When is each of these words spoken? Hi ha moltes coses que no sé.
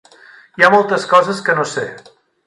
Hi 0.59 0.63
ha 0.67 0.69
moltes 0.75 1.05
coses 1.11 1.41
que 1.49 1.55
no 1.59 1.65
sé. 1.73 1.83